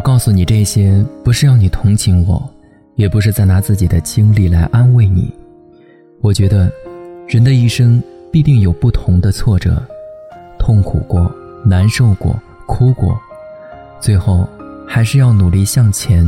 [0.00, 2.42] 我告诉你这些，不是要你同情我，
[2.94, 5.30] 也不是在拿自己的经历来安慰你。
[6.22, 6.72] 我觉得，
[7.28, 8.02] 人的一生
[8.32, 9.76] 必定有不同的挫折，
[10.58, 11.30] 痛苦过，
[11.66, 13.20] 难受过，哭过，
[14.00, 14.48] 最后
[14.88, 16.26] 还是要努力向前。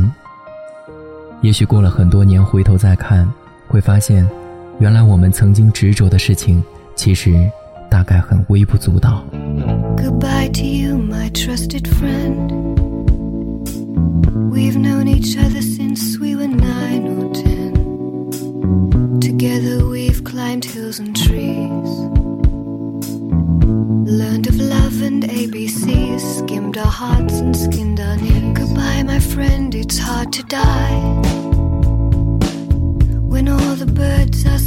[1.41, 3.27] 也许过了很多年，回头再看，
[3.67, 4.29] 会发现，
[4.77, 6.63] 原来我们曾经执着的事情，
[6.93, 7.49] 其实
[7.89, 9.25] 大概很微不足道。
[9.97, 12.72] Goodbye to you, my trusted friend.
[14.51, 19.19] We've known each other since we were nine or ten.
[19.19, 21.91] Together we've climbed hills and trees.
[24.19, 28.53] Learned of love and ABCs, skimmed our hearts and skinned our knees.
[28.57, 30.99] Goodbye, my friend, it's hard to die.
[33.31, 34.59] When all the birds are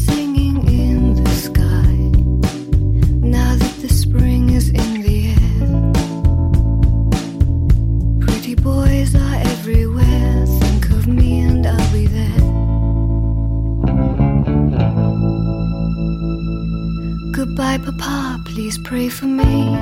[17.76, 19.74] Goodbye, Papa, please pray for me.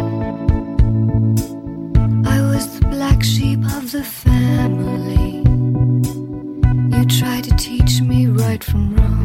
[2.26, 5.42] I was the black sheep of the family.
[6.96, 9.23] You tried to teach me right from wrong.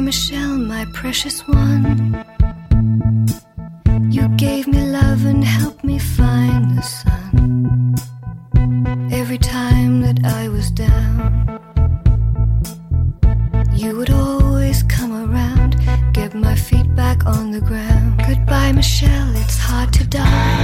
[0.00, 2.24] Michelle, my precious one.
[4.10, 7.94] You gave me love and helped me find the sun.
[9.12, 11.60] Every time that I was down,
[13.72, 15.76] you would always come around,
[16.12, 18.22] get my feet back on the ground.
[18.26, 20.59] Goodbye, Michelle, it's hard to die.